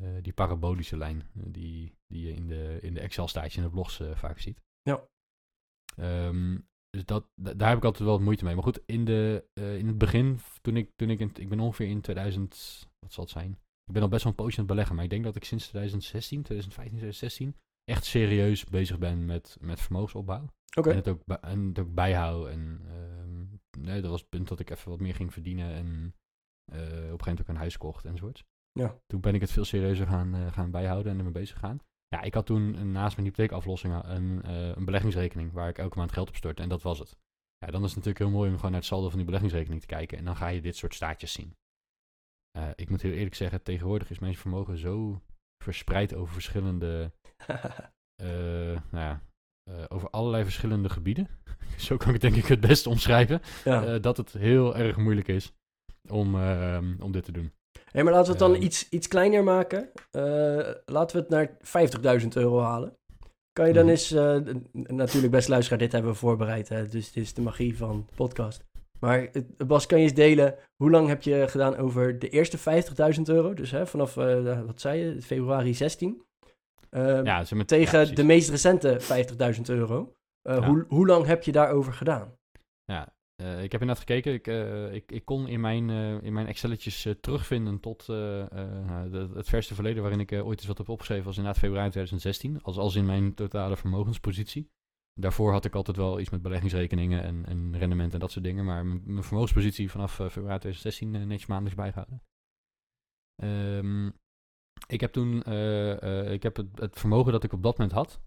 [0.00, 3.72] eh, die parabolische lijn, eh, die, die je in de, in de Excel-staatje en de
[3.72, 4.62] blogs vaak ziet.
[4.82, 5.08] Ja.
[5.96, 6.58] Ehm,
[6.90, 8.54] dus dat, da- daar heb ik altijd wel wat moeite mee.
[8.54, 11.88] Maar goed, in, de, in het begin, toen ik, toen ik, in, ik ben ongeveer
[11.88, 13.50] in 2000, wat zal het zijn?
[13.84, 15.44] Ik ben al best wel een poosje aan het beleggen, maar ik denk dat ik
[15.44, 20.46] sinds 2016, 2015, 2016 echt serieus bezig ben met, met vermogensopbouw.
[20.86, 22.50] En, het ook, en het ook bijhouden.
[22.52, 23.29] En ehm,
[23.78, 26.14] nee, dat was het punt dat ik even wat meer ging verdienen en
[26.72, 28.44] eh, op een gegeven moment ook een huis kocht enzovoorts.
[28.72, 28.98] Ja.
[29.06, 31.78] Toen ben ik het veel serieuzer gaan, eh, gaan bijhouden en ermee bezig gaan.
[32.08, 36.12] Ja, ik had toen naast mijn hypotheekaflossing een, eh, een beleggingsrekening waar ik elke maand
[36.12, 37.18] geld op stortte en dat was het.
[37.58, 39.80] Ja, dan is het natuurlijk heel mooi om gewoon naar het saldo van die beleggingsrekening
[39.80, 41.56] te kijken en dan ga je dit soort staatjes zien.
[42.74, 45.22] Ik moet heel eerlijk zeggen, tegenwoordig is mijn vermogen zo
[45.64, 47.12] verspreid over verschillende
[48.90, 49.22] nou ja,
[49.70, 51.28] eh, over allerlei verschillende gebieden.
[51.76, 53.40] Zo kan ik het denk ik het beste omschrijven.
[53.64, 53.84] ja.
[53.84, 55.52] eh, dat het heel erg moeilijk is
[56.08, 57.52] om, ehm, om dit te doen.
[57.92, 58.62] Hey, maar laten we het dan Ehm.
[58.64, 59.90] iets, iets kleiner maken.
[60.10, 60.22] Eh,
[60.84, 61.56] laten we het naar
[62.22, 62.96] 50.000 euro halen.
[63.52, 63.90] Kan je dan Mhm.
[63.92, 64.10] eens,
[64.72, 68.64] natuurlijk best luisteraar, dit hebben we voorbereid, hè, dus dit is de magie van podcast.
[69.00, 69.30] Maar
[69.66, 73.54] Bas, kan je eens delen, hoe lang heb je gedaan over de eerste 50.000 euro?
[73.54, 74.14] Dus hè, vanaf,
[74.66, 76.22] wat zei je, februari 16?
[76.90, 80.16] Ehm, Ja, ze met, tegen ja, de meest recente 50.000 euro.
[80.42, 80.66] Eh, Ja.
[80.66, 82.36] hoe, hoe lang heb je daarover gedaan?
[82.84, 84.32] Ja, eh, ik heb inderdaad gekeken.
[84.32, 85.90] Ik, eh, ik, ik kon in mijn,
[86.22, 90.88] in mijn Excelletjes terugvinden tot de- het verste verleden waarin ik ooit eens wat heb
[90.88, 92.62] opgeschreven was inderdaad februari 2016.
[92.62, 94.70] Als, als in mijn totale vermogenspositie.
[95.14, 98.64] Daarvoor had ik altijd wel iets met beleggingsrekeningen en, en rendement en dat soort dingen.
[98.64, 102.22] Maar mijn mijn vermogenspositie vanaf februari 2016 eh, netjes maandelijks bijgehouden.
[103.36, 104.10] Ehm,
[104.86, 107.96] ik heb toen eh, eh, ik heb het, het vermogen dat ik op dat moment
[107.96, 108.20] had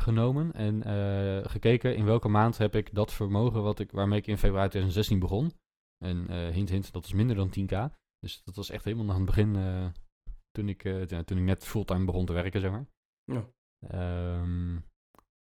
[0.00, 4.26] genomen en eh, gekeken in welke maand heb ik dat vermogen wat ik, waarmee ik
[4.26, 5.52] in februari 2016 begon.
[6.04, 7.94] En hint, hint, dat is minder dan 10k.
[8.18, 9.52] Dus dat was echt helemaal aan het begin
[10.50, 10.82] toen, ik,
[11.24, 12.86] toen ik net fulltime begon te werken, zeg maar.
[13.24, 13.48] Ja.
[13.88, 14.78] Ehm,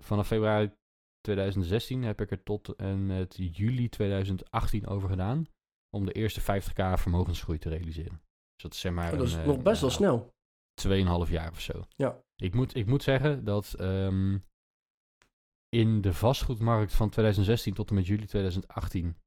[0.03, 0.71] vanaf februari
[1.21, 5.47] 2016 heb ik er tot en met juli 2018 over gedaan
[5.95, 8.21] om de eerste 50k vermogensgroei te realiseren.
[8.53, 10.32] Dus dat is zeg maar Oh, dat is een, nog best wel snel.
[10.75, 11.83] 2,5 jaar of zo.
[11.95, 12.23] Ja.
[12.35, 14.37] Ik moet, ik moet zeggen dat ehm,
[15.69, 19.17] in de vastgoedmarkt van 2016 tot en met juli 2018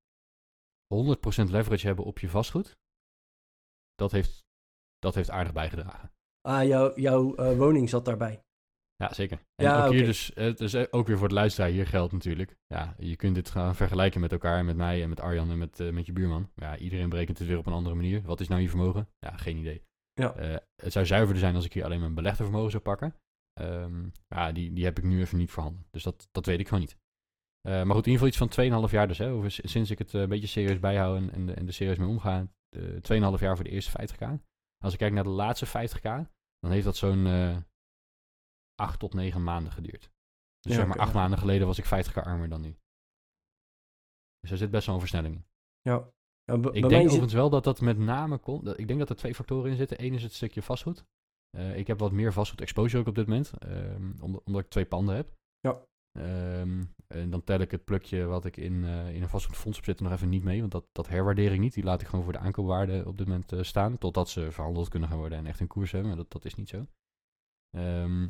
[0.95, 2.79] 100% leverage hebben op je vastgoed,
[3.95, 4.45] dat heeft,
[4.99, 6.13] dat heeft aardig bijgedragen.
[6.41, 8.45] Ah, jouw jouw eh, woning zat daarbij.
[8.97, 9.39] Ja, zeker.
[9.55, 12.13] En Ja, ook hier dus, het is eh, ook weer voor de luisteraar, hier geldt
[12.13, 12.57] natuurlijk.
[12.67, 15.81] Ja, je kunt dit gaan vergelijken met elkaar, met mij en met Arjan en met,
[15.81, 16.51] eh, met je buurman.
[16.55, 18.23] Ja, iedereen berekent het weer op een andere manier.
[18.23, 19.09] Wat is nou je vermogen?
[19.19, 19.83] Ja, geen idee.
[20.21, 20.35] Ja.
[20.35, 23.15] Eh, het zou zuiverder zijn als ik hier alleen mijn belegde vermogen zou pakken.
[23.53, 25.87] Ehm, ja, die, die heb ik nu even niet voorhanden.
[25.91, 26.97] Dus dat, dat weet ik gewoon niet.
[27.61, 29.19] Eh, maar goed, in ieder geval iets van 2,5 jaar dus.
[29.19, 31.99] Hè, over, sinds ik het eh, een beetje serieus bijhoud en, en, en er serieus
[31.99, 32.49] mee omga.
[32.69, 32.83] eh
[33.35, 34.43] 2,5 jaar voor de eerste 50k.
[34.85, 37.57] Als ik kijk naar de laatste 50k, dan heeft dat zo'n eh
[38.75, 40.11] 8 tot 9 maanden geduurd.
[40.61, 41.19] Dus Ja, zeg maar oké, 8 ja.
[41.21, 42.77] maanden geleden was ik 50k armer dan nu.
[44.41, 45.47] Dus er zit best wel een versnelling in.
[45.81, 46.11] Ja.
[46.53, 48.79] Ja, Ik denk zit- overigens wel dat dat met name komt.
[48.79, 50.05] Ik denk dat er twee factoren in zitten.
[50.05, 51.05] Eén is het stukje vastgoed.
[51.51, 53.51] Eh, ik heb wat meer vastgoed exposure ook op dit moment.
[53.59, 55.35] ehm, omdat, omdat ik twee panden heb.
[55.61, 55.81] Ja.
[56.19, 59.87] Ehm, en dan tel ik het plukje wat ik in, eh, in een vastgoedfonds heb
[59.87, 60.61] zitten nog even niet mee.
[60.61, 61.75] Want dat, dat herwaardeer ik niet.
[61.75, 63.99] Die laat ik gewoon voor de aankoopwaarde op dit moment eh, staan.
[63.99, 66.09] Totdat ze verhandeld kunnen gaan worden en echt een koers hebben.
[66.09, 66.87] Maar dat, dat is niet zo.
[67.77, 68.29] Ehm,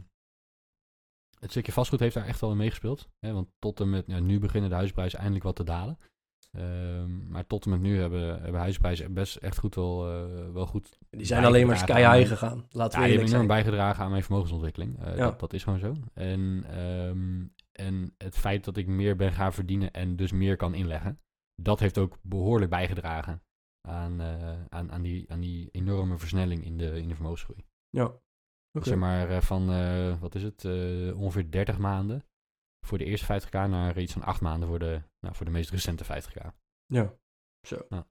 [1.40, 3.08] het stukje vastgoed heeft daar echt wel in meegespeeld.
[3.18, 5.98] Hè, want tot en met ja, nu beginnen de huisprijzen eindelijk wat te dalen.
[6.56, 10.66] Ehm, maar tot en met nu hebben, hebben huisprijzen best echt goed wel, eh, wel
[10.66, 10.98] goed.
[11.10, 12.66] die zijn alleen maar sky high aan- gegaan.
[12.70, 14.98] Laten Ja, we die hebben bijgedragen aan mijn vermogensontwikkeling.
[14.98, 15.24] Eh, Ja.
[15.24, 15.94] dat, dat is gewoon zo.
[16.14, 20.74] En, ehm, en het feit dat ik meer ben gaan verdienen en dus meer kan
[20.74, 21.20] inleggen,
[21.62, 23.42] dat heeft ook behoorlijk bijgedragen
[23.88, 27.64] aan, eh, aan, aan, die, aan die enorme versnelling in de, in de vermogensgroei.
[27.90, 28.12] Ja.
[28.72, 29.66] Zeg maar van,
[30.20, 30.64] wat is het,
[31.14, 32.24] ongeveer 30 maanden
[32.86, 35.70] voor de eerste 50k naar iets van 8 maanden voor de, nou, voor de meest
[35.70, 36.46] recente 50k.
[36.86, 37.16] Ja,
[37.66, 37.86] zo.
[37.88, 38.06] Ja.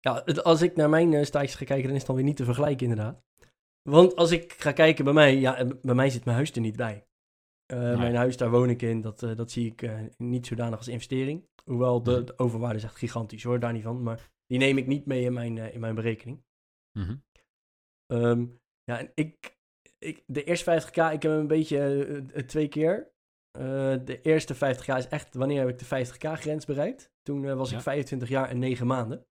[0.00, 2.24] Ja, het- als ik naar mijn uh, staatjes ga kijken, dan is het dan weer
[2.24, 3.22] niet te vergelijken inderdaad.
[3.82, 6.60] Want als ik ga kijken bij mij, ja, eh, bij mij zit mijn huis er
[6.60, 7.06] niet bij.
[7.66, 10.78] Eh, Mijn huis, daar woon ik in, dat, eh, dat zie ik eh, niet zodanig
[10.78, 11.48] als investering.
[11.64, 14.02] Hoewel de, de overwaarde is echt gigantisch hoor, daar niet van.
[14.02, 16.44] Maar die neem ik niet mee in mijn, eh, in mijn berekening.
[16.98, 17.16] Mhm.
[18.06, 18.46] Ehm,
[18.84, 19.53] ja, en ik,
[20.04, 23.12] ik, de eerste 50k, ik heb hem een beetje eh, eh, twee keer.
[23.58, 23.64] Eh,
[24.04, 27.10] de eerste 50k is echt, wanneer heb ik de 50k grens bereikt?
[27.22, 27.76] Toen was Ja.
[27.76, 29.26] ik 25 jaar en 9 maanden.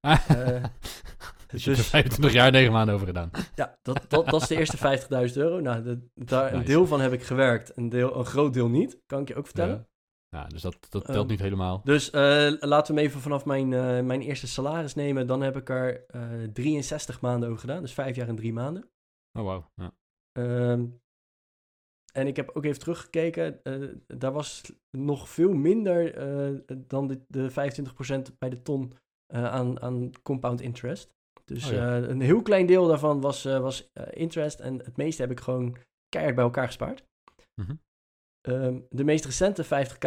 [0.00, 0.14] Eh,
[1.50, 3.30] dus je hebt dus- 25 jaar 9 maanden over gedaan.
[3.54, 4.76] Ja, dat, dat, dat is de eerste
[5.28, 5.60] 50.000 euro.
[5.60, 8.98] Nou, de, daar, een deel van heb ik gewerkt, een, deel, een groot deel niet.
[9.06, 9.76] Kan ik je ook vertellen.
[9.76, 9.92] Ja.
[10.40, 11.80] Ja, dus dat, dat Ehm, telt niet helemaal.
[11.84, 13.68] Dus laten we hem even vanaf mijn,
[14.06, 15.26] mijn eerste salaris nemen.
[15.26, 17.80] Dan heb ik er eh 63 maanden over gedaan.
[17.80, 18.88] Dus vijf jaar en drie maanden.
[19.38, 19.70] Oh, wauw.
[19.74, 19.92] Ja.
[20.38, 20.86] Ehm,
[22.12, 23.62] en ik heb ook even teruggekeken.
[23.62, 28.92] eh, daar was nog veel minder eh, dan de, de 25% bij de ton
[29.26, 31.12] eh, aan, aan compound interest.
[31.44, 31.96] Dus Oh ja.
[31.96, 34.60] een heel klein deel daarvan was, was interest.
[34.60, 35.76] En het meeste heb ik gewoon
[36.08, 37.04] keihard bij elkaar gespaard.
[37.60, 37.74] Mhm.
[38.40, 40.04] Ehm, de meest recente 50k,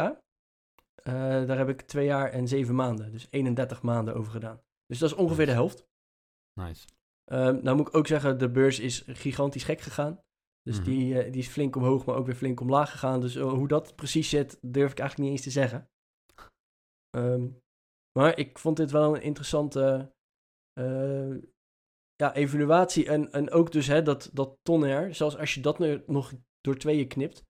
[1.03, 1.13] eh,
[1.45, 3.11] daar heb ik twee jaar en zeven maanden.
[3.11, 4.61] Dus 31 maanden over gedaan.
[4.85, 5.85] Dus dat is ongeveer de helft.
[6.59, 6.87] Nice.
[7.31, 10.21] Ehm, nou moet ik ook zeggen, de beurs is gigantisch gek gegaan.
[10.61, 10.85] Dus Mhm.
[10.85, 13.21] die, eh, die is flink omhoog, maar ook weer flink omlaag gegaan.
[13.21, 15.89] Dus eh, hoe dat precies zit, durf ik eigenlijk niet eens te zeggen.
[17.09, 17.47] Ehm,
[18.19, 20.15] maar ik vond dit wel een interessante
[20.73, 21.35] eh,
[22.15, 23.05] ja, evaluatie.
[23.07, 26.75] En, en ook dus hè, dat, dat Tonair, zelfs als je dat nu nog door
[26.77, 27.43] tweeën knipt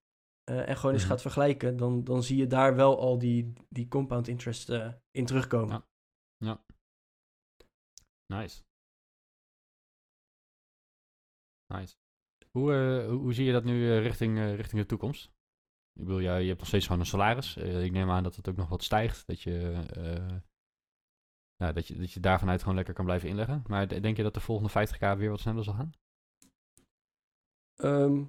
[0.44, 1.10] en gewoon eens Mhm.
[1.12, 4.68] gaat vergelijken, dan, dan zie je daar wel al die, die compound interest
[5.10, 5.84] in terugkomen.
[6.36, 6.64] Ja.
[8.32, 8.62] Nice.
[11.74, 11.96] Nice.
[12.50, 15.24] Hoe, eh, hoe, hoe zie je dat nu eh, richting, eh, richting de toekomst?
[15.92, 17.56] Ik bedoel, ja, je hebt nog steeds gewoon een salaris.
[17.56, 19.26] Ik neem aan dat het ook nog wat stijgt.
[19.26, 19.52] Dat je,
[21.56, 23.62] ja, dat je, dat je daar vanuit gewoon lekker kan blijven inleggen.
[23.66, 25.92] Maar denk je dat de volgende 50k weer wat sneller zal gaan?
[27.76, 28.24] Ehm,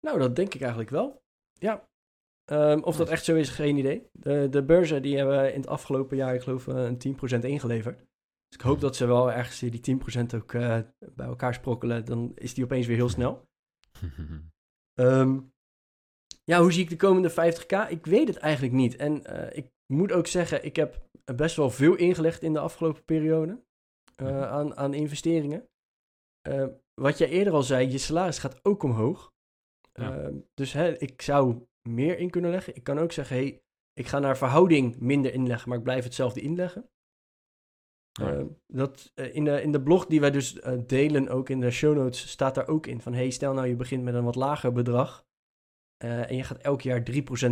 [0.00, 1.22] nou, dat denk ik eigenlijk wel.
[1.52, 1.88] Ja.
[2.44, 4.08] Ehm, of dat echt zo is, geen idee.
[4.12, 8.04] De, de beurzen die hebben in het afgelopen jaar, ik geloof, een 10% ingeleverd.
[8.54, 10.78] Dus ik hoop dat ze wel ergens die 10% ook eh,
[11.14, 12.04] bij elkaar sprokkelen.
[12.04, 13.48] Dan is die opeens weer heel snel.
[14.94, 15.40] Ehm,
[16.44, 17.90] ja, hoe zie ik de komende 50k?
[17.90, 18.96] Ik weet het eigenlijk niet.
[18.96, 23.04] En eh, ik moet ook zeggen, ik heb best wel veel ingelegd in de afgelopen
[23.04, 23.62] periode
[24.16, 24.42] Mhm.
[24.42, 25.68] aan, aan investeringen.
[26.40, 29.32] Ehm, wat jij eerder al zei, je salaris gaat ook omhoog.
[29.92, 30.16] Ja.
[30.18, 32.76] Ehm, dus hè, ik zou meer in kunnen leggen.
[32.76, 33.62] Ik kan ook zeggen, hey,
[33.92, 36.88] ik ga naar verhouding minder inleggen, maar ik blijf hetzelfde inleggen.
[38.20, 38.32] Ja.
[38.32, 41.60] Ehm, dat, eh, in, de, in de blog die wij dus eh, delen, ook in
[41.60, 43.14] de show notes, staat daar ook in van...
[43.14, 45.24] hey, stel nou je begint met een wat lager bedrag
[45.96, 47.02] eh, en je gaat elk jaar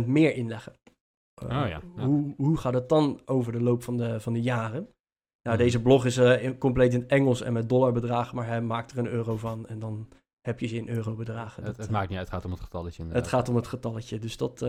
[0.01, 0.73] 3% meer inleggen.
[1.43, 1.81] Oh ja, ja.
[2.05, 4.87] Hoe, hoe gaat het dan over de loop van de, van de jaren?
[5.41, 5.65] Nou, Mhm.
[5.65, 8.97] deze blog is in- compleet in het Engels en met dollarbedragen, maar hij maakt er
[8.97, 10.07] een euro van en dan
[10.41, 11.63] heb je ze in eurobedragen.
[11.63, 12.97] het, Dat, het maakt niet uit, het gaat om het getalletje.
[13.01, 13.31] het inderdaad.
[13.31, 14.19] gaat om het getalletje.
[14.19, 14.59] Dus dat.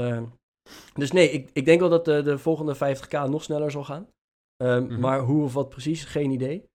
[0.95, 4.09] Dus nee, ik, ik denk wel dat de, de volgende 50k nog sneller zal gaan.
[4.57, 5.01] Ehm, Mhm.
[5.01, 6.69] Maar hoe of wat precies, geen idee.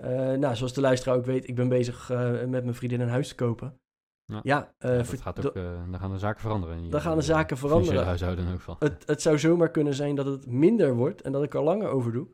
[0.00, 3.08] Eh, nou, zoals de luisteraar ook weet, ik ben bezig eh, met mijn vriendin een
[3.08, 3.78] huis te kopen.
[4.24, 4.40] Ja.
[4.42, 6.90] Ja, eh, Ja, dat gaat ook, dan gaan de zaken veranderen.
[6.90, 8.04] Dan gaan de zaken veranderen.
[8.04, 8.76] huishouden elk geval.
[8.78, 11.88] het, het zou zomaar kunnen zijn dat het minder wordt en dat ik er langer
[11.88, 12.28] over doe.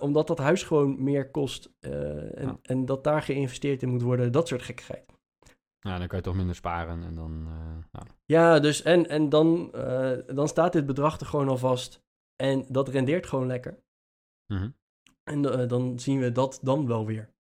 [0.00, 2.58] Omdat dat huis gewoon meer kost en, Ja.
[2.62, 5.04] en dat daar geïnvesteerd in moet worden, dat soort gekkigheid.
[5.78, 7.42] Ja, dan kan je toch minder sparen en dan...
[7.92, 9.70] nou, Ja, dus en, en dan,
[10.26, 12.00] dan staat dit bedrag er gewoon al vast.
[12.36, 13.78] En dat rendeert gewoon lekker.
[14.46, 14.70] Mhm.
[15.22, 17.34] En eh, dan zien we dat dan wel weer.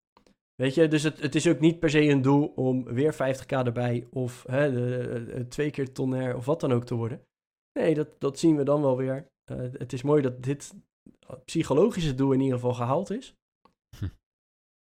[0.55, 3.47] Weet je, dus het, het is ook niet per se een doel om weer 50k
[3.47, 7.25] erbij of hè, de, de- twee keer tonair of wat dan ook te worden.
[7.79, 9.27] Nee, dat, dat zien we dan wel weer.
[9.43, 10.73] Eh, het is mooi dat dit
[11.45, 13.35] psychologische doel in ieder geval gehaald is.
[13.97, 14.07] Hm.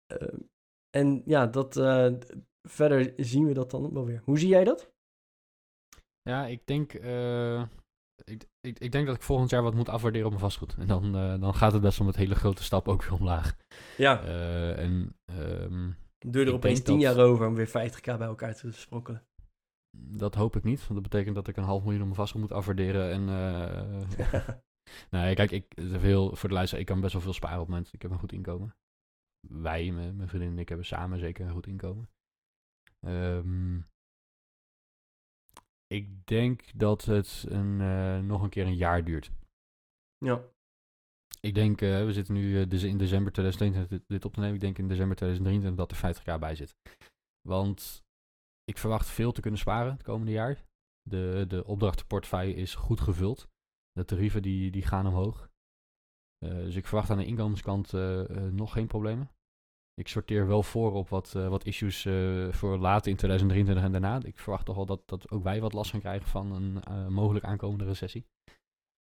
[0.06, 0.34] Eh,
[0.90, 2.14] en ja, dat, eh,
[2.70, 4.22] verder zien we dat dan wel weer.
[4.24, 4.92] Hoe zie jij dat?
[6.22, 7.68] Ja, ik denk, eh,
[8.24, 10.76] ik, ik, ik denk dat ik volgend jaar wat moet afwaarderen op mijn vastgoed.
[10.78, 13.58] En dan, eh, dan gaat het best wel met hele grote stap ook weer omlaag.
[13.98, 15.16] Ja, Eh, en
[16.20, 19.26] doe er opeens denk 10 dat- jaar over om weer 50k bij elkaar te sprokkelen.
[20.00, 22.42] dat hoop ik niet, want dat betekent dat ik een half miljoen op mijn vastgoed
[22.42, 23.12] moet afwaarderen.
[23.12, 23.30] En,
[24.20, 24.50] eh,
[25.10, 27.70] nee, kijk, ik, veel, voor de luisteraar, ik kan best wel veel sparen op het
[27.70, 27.94] moment.
[27.94, 28.76] Ik heb een goed inkomen.
[29.48, 32.10] Wij, mijn mijn vriendin en ik, hebben samen zeker een goed inkomen.
[33.00, 33.80] Ehm,
[35.88, 39.32] ik denk dat het een, eh, nog een keer een jaar duurt.
[40.18, 40.44] ja.
[41.42, 44.56] Ik denk, eh, we zitten nu eh, dus in december 2022 dit, op te nemen.
[44.56, 46.76] Ik denk in december 2023 dat er 50k bij zit.
[47.42, 48.04] Want
[48.64, 50.64] ik verwacht veel te kunnen sparen het komende jaar.
[51.02, 53.48] De, de opdrachtenportefeuille is goed gevuld.
[53.92, 55.50] De tarieven die, die gaan omhoog.
[56.38, 57.92] Dus ik verwacht aan de inkomenskant
[58.52, 59.30] nog geen problemen.
[59.98, 63.92] Ik sorteer wel voor op wat, eh, wat issues eh, voor later in 2023 en
[63.92, 64.24] daarna.
[64.24, 67.08] Ik verwacht toch wel dat, dat ook wij wat last gaan krijgen van een eh,
[67.08, 68.26] mogelijk aankomende recessie.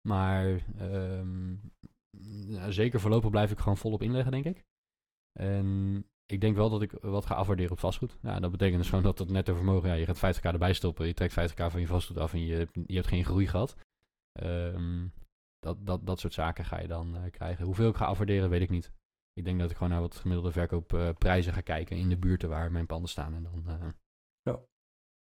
[0.09, 1.57] Maar ehm,
[2.69, 4.65] zeker voorlopig blijf ik gewoon volop inleggen, denk ik.
[5.33, 8.19] En ik denk wel dat ik wat ga afwaarderen op vastgoed.
[8.23, 11.07] Ja, dat betekent dus gewoon dat het netto vermogen, ja, je gaat 50k erbij stoppen,
[11.07, 13.77] je trekt 50k van je vastgoed af en je, je hebt geen groei gehad.
[14.33, 15.07] Ehm,
[15.59, 17.65] dat, dat, dat soort zaken ga je dan krijgen.
[17.65, 18.93] Hoeveel ik ga afwaarderen, weet ik niet.
[19.35, 22.73] Ik denk dat ik gewoon naar wat gemiddelde verkoopprijzen ga kijken in de buurten waar
[22.73, 23.35] mijn panden staan.
[23.35, 23.89] En dan, eh,
[24.43, 24.61] Ja.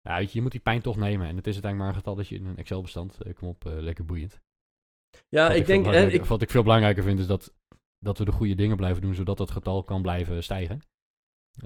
[0.00, 1.26] ja, weet je, je moet die pijn toch nemen.
[1.26, 3.20] En het is uiteindelijk maar een getalletje in een Excel-bestand.
[3.20, 4.40] Eh, kom op, eh, lekker boeiend.
[5.28, 7.54] Ja, Wat ik denk, ik, Wat ik veel belangrijker vind is dat,
[7.98, 10.80] dat we de goede dingen blijven doen, zodat dat getal kan blijven stijgen.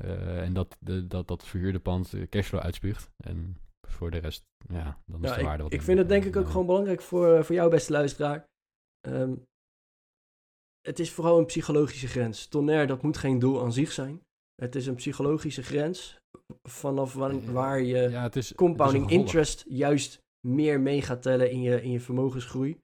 [0.01, 3.11] En dat, de, dat dat verhuurde pand cashflow uitspuugt.
[3.17, 3.57] En
[3.89, 5.97] voor de rest, ja, dan is ja, de ik, waarde wat ik minder.
[5.97, 8.49] vind het denk ik ook gewoon belangrijk voor, voor jou, beste luisteraar.
[9.01, 9.35] Ehm,
[10.87, 12.46] het is vooral een psychologische grens.
[12.46, 14.20] Tonair, dat moet geen doel aan zich zijn.
[14.55, 16.18] Het is een psychologische grens
[16.62, 21.22] vanaf waar, waar je Ja, het is, compounding het is interest juist meer mee gaat
[21.22, 22.79] tellen in je, in je vermogensgroei.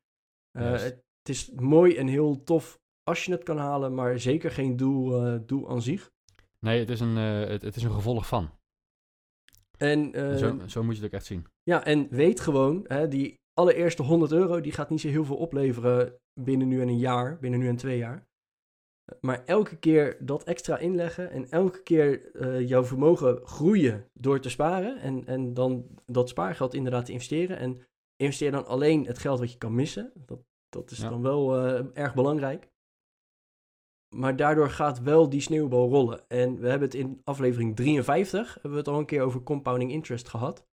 [0.59, 0.83] Eh, het,
[1.19, 5.27] het is mooi en heel tof als je het kan halen, maar zeker geen doel,
[5.27, 6.11] eh, doel aan zich.
[6.59, 8.51] Nee, het is een, eh, het, het is een gevolg van.
[9.79, 11.47] En, zo, zo moet je het ook echt zien.
[11.63, 15.37] Ja, en weet gewoon, hè, die allereerste 100 euro, die gaat niet zo heel veel
[15.37, 18.27] opleveren binnen nu en een jaar, binnen nu en twee jaar.
[19.21, 24.51] Maar elke keer dat extra inleggen en elke keer eh, jouw vermogen groeien door te
[24.51, 27.59] sparen en, en dan dat spaargeld inderdaad te investeren.
[27.59, 27.81] En
[28.17, 30.13] investeer dan alleen het geld wat je kan missen.
[30.27, 30.39] Dat,
[30.69, 31.09] dat is Ja.
[31.09, 32.71] dan wel eh, erg belangrijk.
[34.15, 36.29] Maar daardoor gaat wel die sneeuwbal rollen.
[36.29, 39.91] En we hebben het in aflevering 53, hebben we het al een keer over compounding
[39.91, 40.67] interest gehad.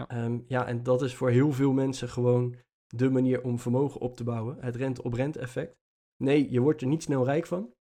[0.00, 0.08] Ja.
[0.08, 2.54] Ehm, ja, en dat is voor heel veel mensen gewoon
[2.86, 4.56] de manier om vermogen op te bouwen.
[4.60, 5.76] Het rente-op-rente effect.
[6.22, 7.74] Nee, je wordt er niet snel rijk van.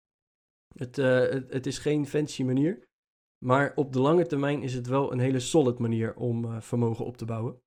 [0.76, 2.88] Het, eh, het, het is geen fancy manier.
[3.44, 7.04] Maar op de lange termijn is het wel een hele solid manier om eh, vermogen
[7.04, 7.62] op te bouwen.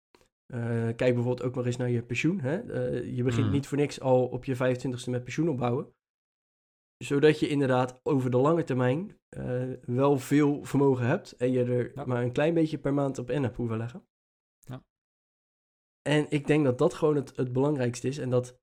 [0.54, 2.40] Eh, kijk bijvoorbeeld ook maar eens naar je pensioen.
[2.40, 2.56] Hè?
[3.02, 3.52] Je begint Mm.
[3.52, 5.94] niet voor niks al op je 25ste met pensioen opbouwen.
[7.04, 9.18] Zodat je inderdaad over de lange termijn
[9.82, 11.32] wel veel vermogen hebt.
[11.32, 12.06] En je er Ja.
[12.06, 14.08] maar een klein beetje per maand op in hebt hoeven leggen.
[16.08, 18.18] En ik denk dat dat gewoon het, het belangrijkste is.
[18.18, 18.60] En dat,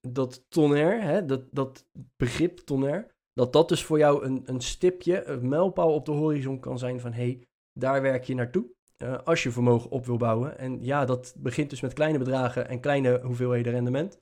[0.00, 5.24] dat tonair, hè, dat, dat begrip tonair, dat dat dus voor jou een, een stipje,
[5.24, 8.70] een mijlpaal op de horizon kan zijn van hé, hey, daar werk je naartoe.
[8.96, 10.58] eh, als je vermogen op wil bouwen.
[10.58, 14.20] En ja, dat begint dus met kleine bedragen en kleine hoeveelheden rendement.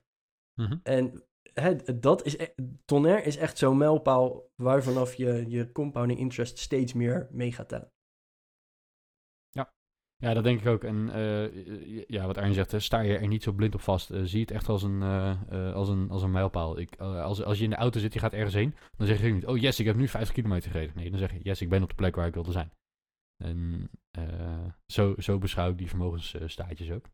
[0.61, 0.77] Mhm.
[0.83, 2.53] En hè, dat is, e-
[2.85, 7.69] tonair is echt zo'n mijlpaal waar vanaf je, je compounding interest steeds meer mee gaat
[7.69, 7.91] tellen.
[10.21, 10.83] Ja, dat denk ik ook.
[10.83, 14.11] En eh, ja, wat Arjen zegt, sta je er niet zo blind op vast.
[14.11, 16.79] Eh, zie het echt als een, eh, als een, als een mijlpaal.
[16.79, 19.33] Ik, als, als je in de auto zit, je gaat ergens heen, dan zeg je
[19.33, 20.95] niet, oh yes, ik heb nu 50 kilometer gereden.
[20.95, 22.71] Nee, dan zeg je, yes, ik ben op de plek waar ik wilde zijn.
[23.43, 23.89] En
[24.85, 27.05] zo, zo beschouw ik die vermogensstaatjes ook.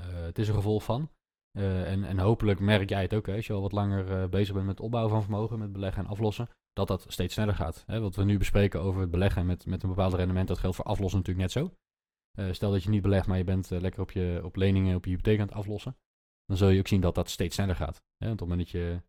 [0.00, 1.10] Het is een gevolg van.
[1.52, 4.66] En, en hopelijk merk jij het ook, hè, als je al wat langer bezig bent
[4.66, 7.84] met het opbouwen van vermogen, met beleggen en aflossen, dat dat steeds sneller gaat.
[7.86, 8.00] Hè?
[8.00, 10.84] Wat we nu bespreken over het beleggen met, met een bepaald rendement, dat geldt voor
[10.84, 11.74] aflossen natuurlijk net zo.
[12.32, 14.96] Eh, stel dat je niet belegt, maar je bent eh, lekker op, je, op leningen
[14.96, 15.96] op je hypotheek aan het aflossen.
[16.44, 18.02] Dan zul je ook zien dat dat steeds sneller gaat.
[18.16, 18.26] Hè?
[18.26, 19.00] Want op het moment dat je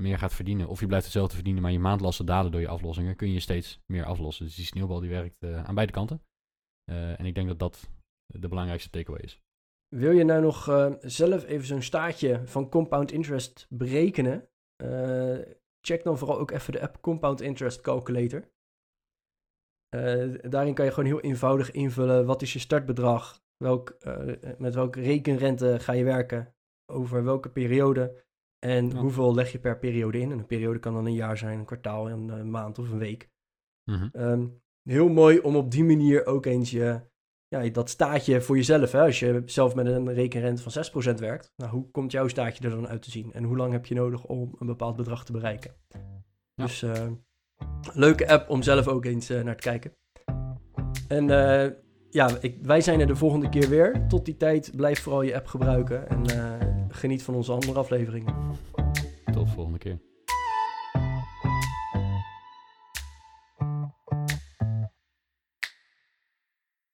[0.00, 3.16] meer gaat verdienen, of je blijft hetzelfde verdienen, maar je maandlasten dalen door je aflossingen,
[3.16, 4.44] kun je steeds meer aflossen.
[4.44, 6.22] Dus die sneeuwbal die werkt eh, aan beide kanten.
[6.90, 7.90] En ik denk dat dat
[8.26, 9.40] de belangrijkste takeaway is.
[9.88, 10.64] Wil je nou nog
[11.00, 14.48] zelf even zo'n staartje van compound interest berekenen?
[15.80, 18.50] Check dan vooral ook even de app Compound Interest Calculator.
[19.90, 24.18] Eh, daarin kan je gewoon heel eenvoudig invullen wat is je startbedrag, welk, eh,
[24.58, 26.54] met welke rekenrente ga je werken,
[26.92, 28.22] over welke periode
[28.58, 28.96] en Ja.
[28.96, 30.32] hoeveel leg je per periode in.
[30.32, 32.98] En een periode kan dan een jaar zijn, een kwartaal, een, eh, maand of een
[32.98, 33.28] week.
[33.84, 34.08] Mhm.
[34.12, 34.46] Ehm,
[34.82, 37.00] heel mooi om op die manier ook eens je,
[37.48, 38.92] ja, dat staatje voor jezelf.
[38.92, 39.00] Hè?
[39.00, 42.70] Als je zelf met een rekenrente van 6% werkt, nou, hoe komt jouw staatje er
[42.70, 43.32] dan uit te zien?
[43.32, 45.74] En hoe lang heb je nodig om een bepaald bedrag te bereiken?
[45.88, 46.64] Ja.
[46.64, 47.06] Dus eh,
[47.94, 49.92] leuke app om zelf ook eens eh, naar te kijken.
[51.08, 51.70] En eh,
[52.10, 54.06] ja, ik, wij zijn er de volgende keer weer.
[54.08, 58.34] Tot die tijd blijf vooral je app gebruiken en eh, geniet van onze andere afleveringen.
[59.32, 60.09] Tot de volgende keer.